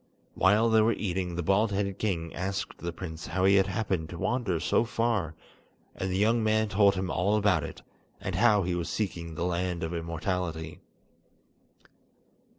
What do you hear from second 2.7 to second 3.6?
the prince how he